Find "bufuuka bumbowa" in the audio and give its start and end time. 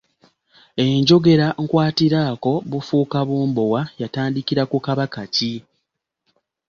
2.69-3.81